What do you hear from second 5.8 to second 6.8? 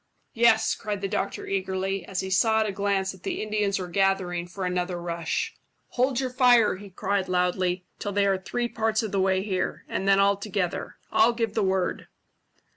"Hold your fire,"